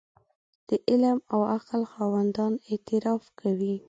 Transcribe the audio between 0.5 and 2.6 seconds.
د علم او عقل خاوندان